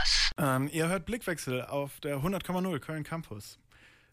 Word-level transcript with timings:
Campus. 0.00 0.30
Ähm, 0.38 0.68
ihr 0.72 0.88
hört 0.88 1.06
Blickwechsel 1.06 1.62
auf 1.62 2.00
der 2.00 2.18
100,0 2.18 2.78
Köln 2.78 3.04
Campus. 3.04 3.58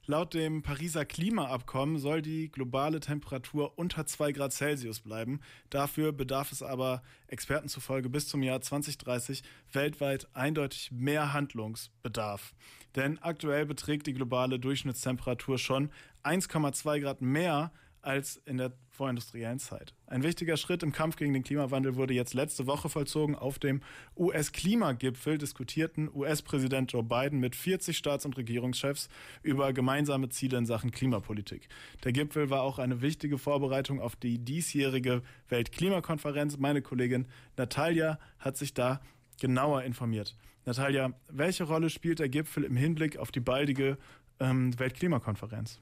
Laut 0.05 0.33
dem 0.33 0.63
Pariser 0.63 1.03
Klimaabkommen 1.05 1.99
soll 1.99 2.21
die 2.21 2.49
globale 2.49 3.01
Temperatur 3.01 3.77
unter 3.77 4.05
2 4.05 4.31
Grad 4.31 4.53
Celsius 4.53 5.01
bleiben. 5.01 5.41
Dafür 5.69 6.13
bedarf 6.13 6.53
es 6.53 6.63
aber 6.63 7.01
Experten 7.27 7.67
zufolge 7.67 8.07
bis 8.07 8.29
zum 8.29 8.41
Jahr 8.41 8.61
2030 8.61 9.43
weltweit 9.73 10.27
eindeutig 10.33 10.91
mehr 10.93 11.33
Handlungsbedarf. 11.33 12.53
Denn 12.95 13.19
aktuell 13.19 13.65
beträgt 13.65 14.07
die 14.07 14.13
globale 14.13 14.59
Durchschnittstemperatur 14.59 15.57
schon 15.57 15.91
1,2 16.23 17.01
Grad 17.01 17.21
mehr 17.21 17.71
als 18.07 18.37
in 18.45 18.57
der 18.57 18.71
vorindustriellen 18.89 19.59
Zeit. 19.59 19.93
Ein 20.07 20.23
wichtiger 20.23 20.55
Schritt 20.55 20.81
im 20.81 20.93
Kampf 20.93 21.17
gegen 21.17 21.33
den 21.33 21.43
Klimawandel 21.43 21.97
wurde 21.97 22.13
jetzt 22.13 22.33
letzte 22.33 22.65
Woche 22.65 22.87
vollzogen. 22.87 23.35
Auf 23.35 23.59
dem 23.59 23.81
US-Klimagipfel 24.15 25.37
diskutierten 25.37 26.09
US-Präsident 26.13 26.93
Joe 26.93 27.03
Biden 27.03 27.39
mit 27.39 27.53
40 27.53 27.97
Staats- 27.97 28.25
und 28.25 28.37
Regierungschefs 28.37 29.09
über 29.43 29.73
gemeinsame 29.73 30.29
Ziele 30.29 30.57
in 30.57 30.65
Sachen 30.65 30.91
Klimapolitik. 30.91 31.67
Der 32.05 32.13
Gipfel 32.13 32.49
war 32.49 32.61
auch 32.61 32.79
eine 32.79 33.01
wichtige 33.01 33.37
Vorbereitung 33.37 33.99
auf 33.99 34.15
die 34.15 34.39
diesjährige 34.39 35.21
Weltklimakonferenz. 35.49 36.57
Meine 36.57 36.81
Kollegin 36.81 37.27
Natalia 37.57 38.19
hat 38.39 38.55
sich 38.55 38.73
da 38.73 39.01
genauer 39.41 39.83
informiert. 39.83 40.37
Natalia, 40.65 41.11
welche 41.29 41.65
Rolle 41.65 41.89
spielt 41.89 42.19
der 42.19 42.29
Gipfel 42.29 42.63
im 42.63 42.77
Hinblick 42.77 43.17
auf 43.17 43.31
die 43.31 43.41
baldige 43.41 43.97
ähm, 44.39 44.79
Weltklimakonferenz? 44.79 45.81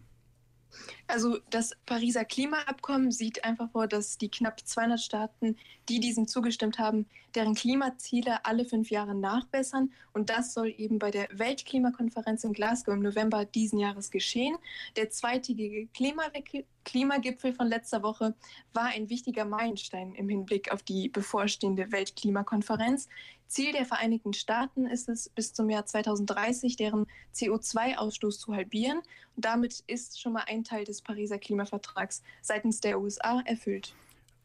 Also 1.07 1.37
das 1.49 1.71
Pariser 1.85 2.25
Klimaabkommen 2.25 3.11
sieht 3.11 3.43
einfach 3.43 3.69
vor, 3.71 3.87
dass 3.87 4.17
die 4.17 4.29
knapp 4.29 4.59
200 4.65 4.99
Staaten, 4.99 5.57
die 5.87 5.99
diesem 5.99 6.27
zugestimmt 6.27 6.79
haben, 6.79 7.05
deren 7.35 7.53
Klimaziele 7.53 8.43
alle 8.45 8.65
fünf 8.65 8.89
Jahre 8.89 9.13
nachbessern. 9.13 9.91
Und 10.13 10.29
das 10.29 10.53
soll 10.53 10.73
eben 10.77 10.99
bei 10.99 11.11
der 11.11 11.27
Weltklimakonferenz 11.31 12.43
in 12.43 12.53
Glasgow 12.53 12.93
im 12.93 13.01
November 13.01 13.45
diesen 13.45 13.79
Jahres 13.79 14.09
geschehen. 14.09 14.55
Der 14.95 15.09
zweitägige 15.09 15.87
Klimawechsel 15.87 16.65
Klimagipfel 16.85 17.51
von 17.51 17.67
letzter 17.67 18.01
Woche 18.03 18.33
war 18.73 18.85
ein 18.85 19.09
wichtiger 19.09 19.43
Meilenstein 19.43 20.15
im 20.15 20.29
Hinblick 20.29 20.71
auf 20.71 20.83
die 20.83 21.09
bevorstehende 21.09 21.91
Weltklimakonferenz. 21.91 23.09
Ziel 23.47 23.73
der 23.73 23.85
Vereinigten 23.85 24.33
Staaten 24.33 24.87
ist 24.87 25.09
es, 25.09 25.29
bis 25.29 25.53
zum 25.53 25.69
Jahr 25.69 25.85
2030 25.85 26.77
deren 26.77 27.05
CO2-Ausstoß 27.33 28.39
zu 28.39 28.55
halbieren. 28.55 28.99
Und 29.35 29.45
damit 29.45 29.83
ist 29.87 30.21
schon 30.21 30.33
mal 30.33 30.45
ein 30.47 30.63
Teil 30.63 30.85
des 30.85 31.01
Pariser 31.01 31.37
Klimavertrags 31.37 32.23
seitens 32.41 32.79
der 32.79 32.99
USA 32.99 33.41
erfüllt. 33.45 33.93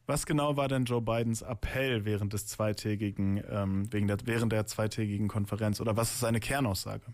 Was 0.07 0.27
genau 0.27 0.57
war 0.57 0.67
denn 0.67 0.87
Joe 0.87 1.01
Bidens 1.01 1.43
Appell 1.43 2.05
während 2.05 2.33
des 2.33 2.49
zweitägigen, 2.49 3.45
ähm, 3.49 3.89
der, 3.91 4.19
während 4.25 4.53
der 4.53 4.67
zweitägigen 4.67 5.29
Konferenz 5.29 5.81
oder 5.81 5.97
was 5.97 6.11
ist 6.11 6.21
seine 6.21 6.41
Kernaussage? 6.41 7.07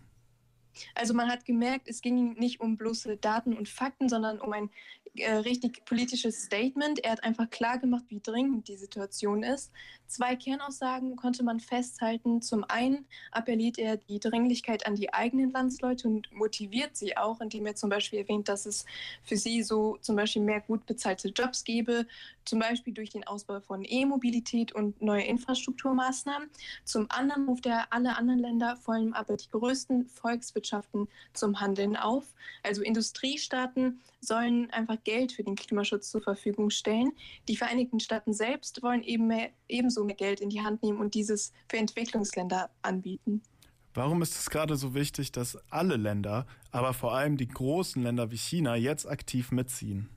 Also 0.95 1.13
man 1.13 1.29
hat 1.29 1.45
gemerkt, 1.45 1.87
es 1.87 2.01
ging 2.01 2.33
nicht 2.33 2.59
um 2.59 2.77
bloße 2.77 3.17
Daten 3.17 3.53
und 3.53 3.69
Fakten, 3.69 4.09
sondern 4.09 4.39
um 4.39 4.53
ein 4.53 4.69
äh, 5.19 5.33
richtig 5.33 5.85
politisches 5.85 6.43
Statement. 6.43 7.03
Er 7.03 7.11
hat 7.11 7.23
einfach 7.23 7.49
klar 7.49 7.77
gemacht, 7.77 8.05
wie 8.09 8.19
dringend 8.19 8.67
die 8.67 8.77
Situation 8.77 9.43
ist. 9.43 9.71
Zwei 10.07 10.37
Kernaussagen 10.37 11.17
konnte 11.17 11.43
man 11.43 11.59
festhalten. 11.59 12.41
Zum 12.41 12.63
einen 12.63 13.05
appelliert 13.31 13.77
er 13.77 13.97
die 13.97 14.19
Dringlichkeit 14.19 14.87
an 14.87 14.95
die 14.95 15.13
eigenen 15.13 15.51
Landsleute 15.51 16.07
und 16.07 16.31
motiviert 16.31 16.95
sie 16.95 17.17
auch, 17.17 17.41
indem 17.41 17.65
er 17.65 17.75
zum 17.75 17.89
Beispiel 17.89 18.19
erwähnt, 18.19 18.47
dass 18.47 18.65
es 18.65 18.85
für 19.23 19.35
sie 19.35 19.63
so 19.63 19.97
zum 19.99 20.15
Beispiel 20.15 20.41
mehr 20.41 20.61
gut 20.61 20.85
bezahlte 20.85 21.27
Jobs 21.29 21.65
gebe, 21.65 22.07
zum 22.45 22.59
Beispiel 22.59 22.93
durch 22.93 23.09
den 23.09 23.27
Ausbau 23.27 23.59
von 23.59 23.83
E-Mobilität 23.83 24.71
und 24.73 25.01
neue 25.01 25.23
Infrastrukturmaßnahmen. 25.23 26.49
Zum 26.85 27.07
anderen 27.09 27.45
ruft 27.45 27.65
er 27.65 27.91
alle 27.91 28.15
anderen 28.15 28.39
Länder, 28.39 28.77
vor 28.77 28.93
allem 28.93 29.13
aber 29.13 29.35
die 29.35 29.49
größten 29.51 30.07
Volkswirtschaften, 30.07 31.09
zum 31.33 31.59
Handeln 31.59 31.97
auf. 31.97 32.33
Also 32.63 32.81
Industriestaaten 32.81 34.01
sollen 34.21 34.71
einfach 34.71 34.97
Geld 35.07 35.31
für 35.31 35.43
den 35.43 35.55
Klimaschutz 35.55 36.11
zur 36.11 36.21
Verfügung 36.21 36.69
stellen. 36.69 37.13
Die 37.47 37.55
Vereinigten 37.55 38.01
Staaten 38.01 38.33
selbst 38.33 38.83
wollen 38.83 39.03
eben 39.03 39.27
mehr, 39.27 39.51
ebenso 39.69 40.03
mehr 40.03 40.17
Geld 40.17 40.41
in 40.41 40.49
die 40.49 40.59
Hand 40.59 40.83
nehmen 40.83 40.99
und 40.99 41.13
dieses 41.13 41.53
für 41.69 41.77
Entwicklungsländer 41.77 42.69
anbieten. 42.81 43.41
Warum 43.93 44.21
ist 44.21 44.35
es 44.35 44.49
gerade 44.49 44.75
so 44.75 44.93
wichtig, 44.93 45.31
dass 45.31 45.57
alle 45.71 45.95
Länder, 45.95 46.45
aber 46.71 46.93
vor 46.93 47.13
allem 47.13 47.37
die 47.37 47.47
großen 47.47 48.03
Länder 48.03 48.31
wie 48.31 48.37
China 48.37 48.75
jetzt 48.75 49.07
aktiv 49.07 49.51
mitziehen? 49.51 50.09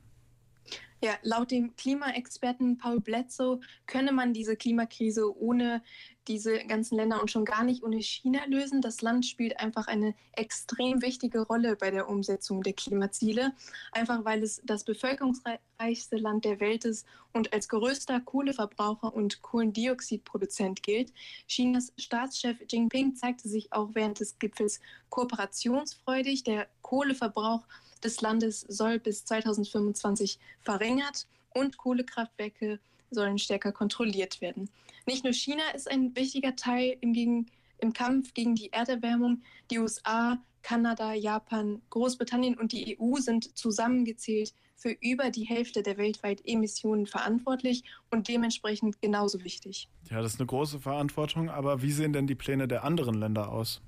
Ja, 1.03 1.15
laut 1.23 1.51
dem 1.51 1.75
Klimaexperten 1.77 2.77
Paul 2.77 3.01
Bledsoe 3.01 3.61
könne 3.87 4.13
man 4.13 4.35
diese 4.35 4.55
Klimakrise 4.55 5.35
ohne 5.35 5.83
diese 6.29 6.59
ganzen 6.67 6.97
Länder 6.97 7.23
und 7.23 7.31
schon 7.31 7.47
gar 7.47 7.65
nicht 7.65 7.83
ohne 7.83 8.03
China 8.03 8.41
lösen. 8.47 8.83
Das 8.83 9.01
Land 9.01 9.25
spielt 9.25 9.59
einfach 9.59 9.87
eine 9.87 10.15
extrem 10.33 11.01
wichtige 11.01 11.41
Rolle 11.41 11.75
bei 11.77 11.91
der 11.91 12.07
Umsetzung 12.07 12.63
der 12.63 12.75
Klimaziele, 12.75 13.55
einfach 13.93 14.27
weil 14.27 14.43
es 14.43 14.61
das 14.65 14.85
bevölkerungsreichste 14.85 16.19
Land 16.19 16.45
der 16.45 16.61
Welt 16.61 16.85
ist 16.85 17.07
und 17.33 17.53
als 17.55 17.71
größter 17.71 18.21
Kohleverbraucher 18.21 19.15
und 19.15 19.41
Kohlendioxidproduzent 19.41 20.83
gilt. 20.83 21.15
Chinas 21.49 21.95
Staatschef 21.97 22.59
Jinping 22.69 23.17
zeigte 23.17 23.49
sich 23.49 23.73
auch 23.73 23.89
während 23.95 24.21
des 24.21 24.39
Gipfels 24.39 24.81
kooperationsfreudig. 25.09 26.45
Der 26.45 26.69
Kohleverbrauch 26.83 27.65
des 28.03 28.21
Landes 28.21 28.61
soll 28.69 28.99
bis 28.99 29.25
2025 29.25 30.39
verringert 30.61 31.27
und 31.51 31.77
Kohlekraftwerke 31.77 32.81
sollen 33.11 33.39
stärker 33.39 33.73
kontrolliert 33.73 34.41
werden. 34.41 34.71
Nicht 35.07 35.25
nur 35.25 35.33
China 35.33 35.63
ist 35.75 35.91
ein 35.91 36.15
wichtiger 36.15 36.57
Teil 36.57 36.97
im, 37.01 37.13
gegen, 37.13 37.47
im 37.79 37.93
Kampf 37.93 38.35
gegen 38.35 38.55
die 38.55 38.73
Erderwärmung. 38.73 39.43
Die 39.71 39.79
USA, 39.79 40.39
Kanada, 40.63 41.15
Japan, 41.15 41.81
Großbritannien 41.91 42.59
und 42.59 42.73
die 42.73 42.99
EU 43.01 43.17
sind 43.17 43.57
zusammengezählt 43.57 44.55
für 44.77 44.97
über 45.01 45.31
die 45.31 45.45
Hälfte 45.45 45.83
der 45.83 45.99
weltweit 45.99 46.41
Emissionen 46.45 47.07
verantwortlich 47.07 47.85
und 48.11 48.29
dementsprechend 48.29 49.01
genauso 49.03 49.45
wichtig. 49.45 49.89
Ja, 50.11 50.23
das 50.23 50.35
ist 50.35 50.41
eine 50.41 50.47
große 50.47 50.81
Verantwortung, 50.81 51.51
aber 51.51 51.83
wie 51.83 51.93
sehen 51.93 52.13
denn 52.13 52.27
die 52.27 52.35
Pläne 52.35 52.67
der 52.67 52.85
anderen 52.85 53.15
Länder 53.15 53.51
aus? 53.51 53.83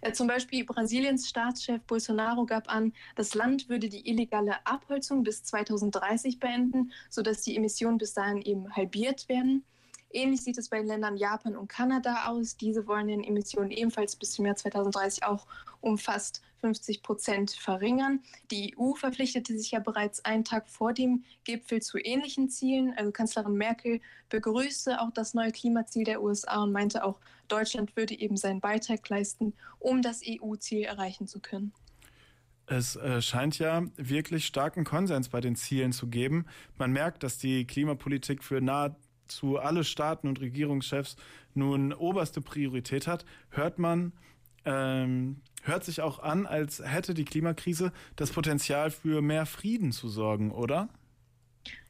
Äh, 0.00 0.12
zum 0.12 0.26
Beispiel 0.26 0.64
Brasiliens 0.64 1.28
Staatschef 1.28 1.82
Bolsonaro 1.82 2.46
gab 2.46 2.72
an, 2.72 2.92
das 3.16 3.34
Land 3.34 3.68
würde 3.68 3.88
die 3.88 4.08
illegale 4.08 4.66
Abholzung 4.66 5.22
bis 5.22 5.42
2030 5.44 6.40
beenden, 6.40 6.92
sodass 7.10 7.42
die 7.42 7.56
Emissionen 7.56 7.98
bis 7.98 8.14
dahin 8.14 8.42
eben 8.42 8.74
halbiert 8.74 9.28
werden. 9.28 9.64
Ähnlich 10.10 10.42
sieht 10.42 10.56
es 10.56 10.70
bei 10.70 10.80
Ländern 10.80 11.16
Japan 11.16 11.56
und 11.56 11.68
Kanada 11.68 12.28
aus. 12.28 12.56
Diese 12.56 12.86
wollen 12.86 13.08
den 13.08 13.22
Emissionen 13.22 13.70
ebenfalls 13.70 14.16
bis 14.16 14.32
zum 14.32 14.46
Jahr 14.46 14.56
2030 14.56 15.24
auch 15.24 15.46
um 15.80 15.98
fast 15.98 16.42
50 16.60 17.02
Prozent 17.02 17.50
verringern. 17.52 18.20
Die 18.50 18.74
EU 18.78 18.94
verpflichtete 18.94 19.56
sich 19.56 19.70
ja 19.70 19.80
bereits 19.80 20.24
einen 20.24 20.44
Tag 20.44 20.68
vor 20.68 20.92
dem 20.92 21.24
Gipfel 21.44 21.82
zu 21.82 21.98
ähnlichen 21.98 22.48
Zielen. 22.48 22.94
Also 22.96 23.12
Kanzlerin 23.12 23.54
Merkel 23.54 24.00
begrüßte 24.28 25.00
auch 25.00 25.12
das 25.12 25.34
neue 25.34 25.52
Klimaziel 25.52 26.04
der 26.04 26.22
USA 26.22 26.62
und 26.62 26.72
meinte 26.72 27.04
auch, 27.04 27.20
Deutschland 27.48 27.96
würde 27.96 28.18
eben 28.18 28.36
seinen 28.36 28.60
Beitrag 28.60 29.08
leisten, 29.08 29.54
um 29.78 30.02
das 30.02 30.22
EU-Ziel 30.26 30.84
erreichen 30.84 31.26
zu 31.26 31.40
können. 31.40 31.72
Es 32.66 32.96
äh, 32.96 33.22
scheint 33.22 33.58
ja 33.58 33.84
wirklich 33.96 34.44
starken 34.44 34.84
Konsens 34.84 35.30
bei 35.30 35.40
den 35.40 35.56
Zielen 35.56 35.92
zu 35.92 36.08
geben. 36.08 36.44
Man 36.76 36.92
merkt, 36.92 37.22
dass 37.22 37.38
die 37.38 37.66
Klimapolitik 37.66 38.44
für 38.44 38.60
nahe 38.60 38.94
zu 39.28 39.58
alle 39.58 39.84
Staaten 39.84 40.28
und 40.28 40.40
Regierungschefs 40.40 41.16
nun 41.54 41.92
oberste 41.92 42.40
Priorität 42.40 43.06
hat, 43.06 43.24
hört 43.50 43.78
man, 43.78 44.12
ähm, 44.64 45.40
hört 45.62 45.84
sich 45.84 46.00
auch 46.00 46.18
an, 46.18 46.46
als 46.46 46.82
hätte 46.84 47.14
die 47.14 47.24
Klimakrise 47.24 47.92
das 48.16 48.30
Potenzial 48.30 48.90
für 48.90 49.22
mehr 49.22 49.46
Frieden 49.46 49.92
zu 49.92 50.08
sorgen, 50.08 50.50
oder? 50.50 50.88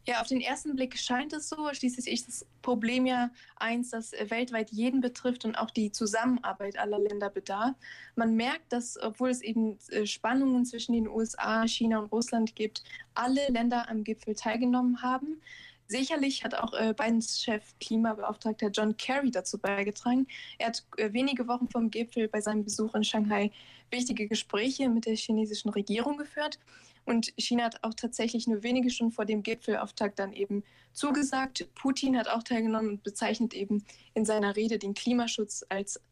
Ja, 0.09 0.23
auf 0.23 0.27
den 0.27 0.41
ersten 0.41 0.75
Blick 0.75 0.97
scheint 0.97 1.35
es 1.35 1.51
so. 1.51 1.69
Schließlich 1.71 2.09
ist 2.09 2.29
das 2.29 2.47
Problem 2.63 3.05
ja 3.05 3.31
eins, 3.57 3.91
das 3.91 4.13
weltweit 4.13 4.71
jeden 4.71 5.03
betrifft 5.03 5.45
und 5.45 5.55
auch 5.55 5.71
die 5.71 5.93
Zusammenarbeit 5.93 6.79
aller 6.79 6.99
Länder 6.99 7.29
bedarf. 7.29 7.77
Man 8.17 8.35
merkt, 8.35 8.73
dass, 8.73 8.99
obwohl 8.99 9.29
es 9.29 9.43
eben 9.43 9.79
äh, 9.91 10.07
Spannungen 10.07 10.65
zwischen 10.65 10.95
den 10.95 11.09
USA, 11.09 11.69
China 11.69 11.99
und 11.99 12.11
Russland 12.11 12.57
gibt, 12.57 12.85
alle 13.13 13.49
Länder 13.49 13.91
am 13.91 14.03
Gipfel 14.03 14.35
teilgenommen 14.35 15.03
haben. 15.03 15.43
Sicherlich 15.91 16.45
hat 16.45 16.55
auch 16.55 16.75
äh, 16.75 16.93
Bidens 16.93 17.41
Chef 17.41 17.63
Klimabeauftragter 17.81 18.69
John 18.69 18.95
Kerry 18.99 19.31
dazu 19.31 19.59
beigetragen. 19.59 20.27
Er 20.59 20.69
hat 20.69 20.85
äh, 20.99 21.15
wenige 21.15 21.49
Wochen 21.49 21.67
vom 21.67 21.91
Gipfel 21.91 22.29
bei 22.29 22.43
seinem 22.43 22.63
Besuch 22.63 22.95
in 22.95 23.05
Shanghai 23.05 23.51
wichtige 23.91 24.29
Gespräche 24.29 24.91
mit 24.91 25.07
der 25.07 25.17
chinesischen 25.17 25.71
Regierung 25.71 26.19
geführt. 26.19 26.59
Und 27.07 27.33
China 27.39 27.65
hat 27.65 27.83
auch 27.85 27.95
tatsächlich 27.95 28.47
nur 28.47 28.63
wenige 28.63 28.91
Stunden 28.91 29.15
vor 29.15 29.25
dem 29.25 29.43
Gipfelauftakt 29.43 30.19
dann 30.19 30.35
eben 30.35 30.63
zugesagt. 30.93 31.67
Putin 31.75 32.19
hat 32.19 32.29
auch 32.29 32.43
teilgenommen 32.43 32.91
und 32.91 33.03
bezeichnet 33.03 33.55
eben 33.55 33.83
in 34.13 34.27
seiner 34.27 34.57
Rede 34.57 34.79
den 34.79 34.93
Klimaschutz 34.93 35.65
als 35.71 36.03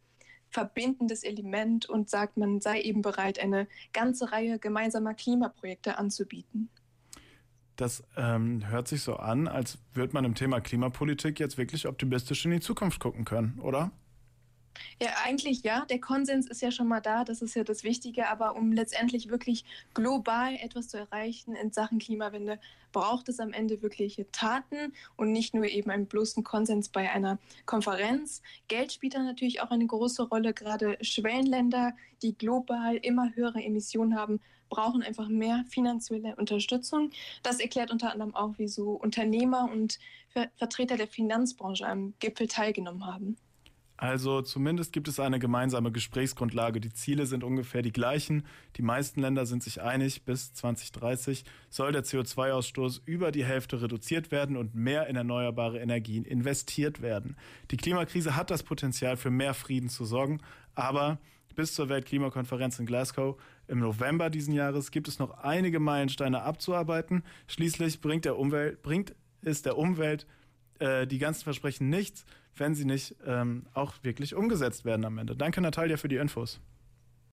verbindendes 0.49 1.23
Element 1.23 1.87
und 1.87 2.09
sagt, 2.09 2.39
man 2.39 2.63
sei 2.63 2.81
eben 2.81 3.03
bereit, 3.03 3.39
eine 3.39 3.69
ganze 3.93 4.33
Reihe 4.33 4.59
gemeinsamer 4.59 5.13
Klimaprojekte 5.13 5.99
anzubieten. 5.99 6.71
Das 7.77 8.03
ähm, 8.17 8.69
hört 8.69 8.89
sich 8.89 9.03
so 9.03 9.17
an, 9.17 9.49
als 9.49 9.79
würde 9.93 10.15
man 10.15 10.25
im 10.25 10.35
Thema 10.35 10.61
Klimapolitik 10.61 11.39
jetzt 11.39 11.59
wirklich 11.59 11.87
optimistisch 11.87 12.45
in 12.45 12.51
die 12.51 12.61
Zukunft 12.61 13.01
gucken 13.01 13.25
können, 13.25 13.59
oder? 13.61 13.91
Ja, 15.01 15.09
eigentlich 15.25 15.63
ja. 15.63 15.85
Der 15.87 16.01
Konsens 16.01 16.47
ist 16.47 16.63
ja 16.63 16.71
schon 16.71 16.89
mal 16.89 17.01
da, 17.01 17.25
das 17.25 17.43
ist 17.43 17.55
ja 17.55 17.65
das 17.65 17.85
Wichtige. 17.85 18.29
Aber 18.29 18.57
um 18.57 18.73
letztendlich 18.73 19.29
wirklich 19.29 19.65
global 19.95 20.55
etwas 20.57 20.89
zu 20.89 20.99
erreichen 20.99 21.55
in 21.55 21.73
Sachen 21.73 21.99
Klimawende, 21.99 22.59
braucht 22.93 23.29
es 23.29 23.41
am 23.41 23.53
Ende 23.53 23.83
wirkliche 23.83 24.31
Taten 24.33 24.95
und 25.17 25.31
nicht 25.33 25.55
nur 25.55 25.67
eben 25.67 25.91
einen 25.91 26.07
bloßen 26.07 26.45
Konsens 26.45 26.89
bei 26.89 27.11
einer 27.11 27.39
Konferenz. 27.67 28.43
Geld 28.69 28.93
spielt 28.93 29.15
da 29.15 29.23
natürlich 29.23 29.61
auch 29.61 29.71
eine 29.71 29.87
große 29.87 30.23
Rolle. 30.23 30.55
Gerade 30.55 30.97
Schwellenländer, 31.03 31.93
die 32.23 32.37
global 32.37 32.97
immer 32.97 33.35
höhere 33.35 33.63
Emissionen 33.63 34.17
haben, 34.17 34.41
brauchen 34.69 35.03
einfach 35.03 35.29
mehr 35.29 35.65
finanzielle 35.69 36.37
Unterstützung. 36.37 37.11
Das 37.43 37.61
erklärt 37.61 37.91
unter 37.91 38.13
anderem 38.13 38.35
auch, 38.35 38.55
wieso 38.57 38.93
Unternehmer 38.93 39.71
und 39.71 39.99
Vertreter 40.57 40.97
der 40.97 41.09
Finanzbranche 41.09 41.87
am 41.87 42.15
Gipfel 42.19 42.47
teilgenommen 42.47 43.07
haben. 43.07 43.37
Also 43.97 44.43
zumindest 44.43 44.93
gibt 44.93 45.09
es 45.09 45.19
eine 45.19 45.39
gemeinsame 45.39 45.91
Gesprächsgrundlage. 45.91 46.81
Die 46.81 46.93
Ziele 46.93 47.27
sind 47.27 47.43
ungefähr 47.43 47.83
die 47.83 47.93
gleichen. 47.93 48.45
Die 48.77 48.83
meisten 48.83 49.21
Länder 49.21 49.47
sind 49.47 49.63
sich 49.63 49.81
einig, 49.81 50.25
bis 50.25 50.53
2030 50.53 51.45
soll 51.71 51.93
der 51.93 52.05
CO2-Ausstoß 52.05 53.01
über 53.07 53.33
die 53.33 53.45
Hälfte 53.45 53.81
reduziert 53.81 54.31
werden 54.31 54.57
und 54.57 54.75
mehr 54.75 55.07
in 55.07 55.17
erneuerbare 55.17 55.81
Energien 55.81 56.25
investiert 56.25 57.01
werden. 57.01 57.37
Die 57.71 57.79
Klimakrise 57.79 58.37
hat 58.37 58.51
das 58.51 58.63
Potenzial 58.63 59.17
für 59.17 59.31
mehr 59.31 59.55
Frieden 59.55 59.89
zu 59.89 60.05
sorgen, 60.05 60.41
aber 60.75 61.19
bis 61.55 61.75
zur 61.75 61.89
Weltklimakonferenz 61.89 62.79
in 62.79 62.85
Glasgow 62.85 63.41
im 63.67 63.79
November 63.79 64.29
diesen 64.29 64.53
Jahres 64.53 64.91
gibt 64.91 65.09
es 65.09 65.19
noch 65.19 65.39
einige 65.39 65.81
Meilensteine 65.81 66.43
abzuarbeiten. 66.43 67.25
Schließlich 67.49 68.03
bringt, 68.03 68.27
der 68.27 68.39
Umwelt, 68.39 68.83
bringt 68.83 69.15
es 69.41 69.63
der 69.63 69.79
Umwelt 69.79 70.27
äh, 70.81 71.07
die 71.07 71.19
ganzen 71.19 71.45
Versprechen 71.45 71.89
nichts, 71.89 72.25
wenn 72.57 72.75
sie 72.75 72.85
nicht 72.85 73.15
ähm, 73.27 73.67
auch 73.75 73.95
wirklich 74.03 74.35
umgesetzt 74.35 74.85
werden 74.85 75.05
am 75.05 75.19
Ende. 75.19 75.37
Danke, 75.37 75.61
Natalia, 75.61 75.97
für 75.97 76.09
die 76.09 76.17
Infos. 76.17 76.61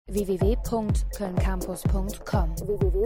www.kölncampus.com 0.08 2.56
www 2.58 3.04